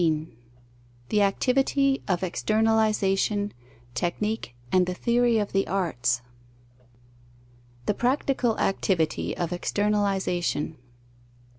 [0.01, 0.27] XV
[1.09, 3.53] THE ACTIVITY OF EXTERNALIZATION,
[3.93, 6.23] TECHNIQUE AND THE THEORY OF THE ARTS
[7.85, 10.77] _The practical activity of externalization.